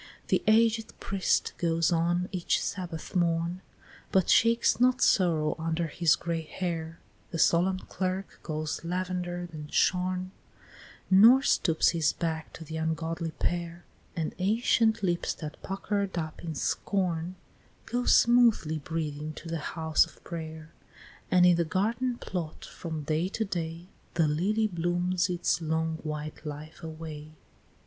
The 0.29 0.41
aged 0.47 0.99
priest 0.99 1.53
goes 1.59 1.91
on 1.91 2.27
each 2.31 2.59
Sabbath 2.59 3.15
morn, 3.15 3.61
But 4.11 4.31
shakes 4.31 4.79
not 4.79 4.99
sorrow 4.99 5.55
under 5.59 5.85
his 5.85 6.15
gray 6.15 6.41
hair; 6.41 6.97
The 7.29 7.37
solemn 7.37 7.77
clerk 7.81 8.39
goes 8.41 8.83
lavender'd 8.83 9.53
and 9.53 9.71
shorn 9.71 10.31
Nor 11.11 11.43
stoops 11.43 11.89
his 11.89 12.13
back 12.13 12.51
to 12.53 12.63
the 12.63 12.77
ungodly 12.77 13.29
pair; 13.29 13.85
And 14.15 14.33
ancient 14.39 15.03
lips 15.03 15.35
that 15.35 15.61
pucker'd 15.61 16.17
up 16.17 16.43
in 16.43 16.55
scorn, 16.55 17.35
Go 17.85 18.05
smoothly 18.05 18.79
breathing 18.79 19.33
to 19.33 19.49
the 19.49 19.59
house 19.77 20.03
of 20.07 20.23
pray'r; 20.23 20.69
And 21.29 21.45
in 21.45 21.57
the 21.57 21.63
garden 21.63 22.17
plot, 22.17 22.65
from 22.65 23.03
day 23.03 23.27
to 23.29 23.45
day, 23.45 23.85
The 24.15 24.27
lily 24.27 24.65
blooms 24.65 25.29
its 25.29 25.61
long 25.61 25.97
white 25.97 26.43
life 26.43 26.81
away. 26.81 27.33